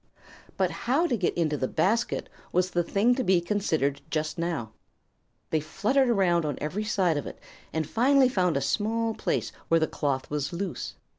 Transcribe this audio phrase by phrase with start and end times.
[0.57, 4.71] But how to get into the basket was the thing to be considered just now.
[5.51, 7.37] They fluttered around on every side of it,
[7.71, 10.95] and finally found a small place where the cloth was loose.